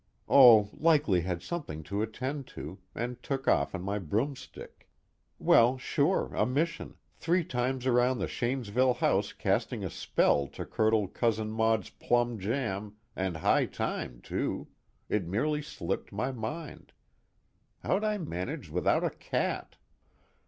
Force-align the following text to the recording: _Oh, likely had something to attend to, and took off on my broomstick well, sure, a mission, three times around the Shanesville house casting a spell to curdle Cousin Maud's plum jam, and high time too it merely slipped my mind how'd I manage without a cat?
_Oh, 0.27 0.69
likely 0.73 1.21
had 1.21 1.43
something 1.43 1.83
to 1.83 2.01
attend 2.01 2.47
to, 2.57 2.79
and 2.95 3.21
took 3.21 3.47
off 3.47 3.75
on 3.75 3.83
my 3.83 3.99
broomstick 3.99 4.89
well, 5.37 5.77
sure, 5.77 6.33
a 6.33 6.43
mission, 6.43 6.95
three 7.13 7.43
times 7.43 7.85
around 7.85 8.17
the 8.17 8.27
Shanesville 8.27 8.95
house 8.95 9.31
casting 9.31 9.83
a 9.83 9.91
spell 9.91 10.47
to 10.47 10.65
curdle 10.65 11.07
Cousin 11.07 11.51
Maud's 11.51 11.91
plum 11.91 12.39
jam, 12.39 12.95
and 13.15 13.37
high 13.37 13.67
time 13.67 14.21
too 14.21 14.69
it 15.07 15.27
merely 15.27 15.61
slipped 15.61 16.11
my 16.11 16.31
mind 16.31 16.93
how'd 17.83 18.03
I 18.03 18.17
manage 18.17 18.71
without 18.71 19.03
a 19.03 19.11
cat? 19.11 19.75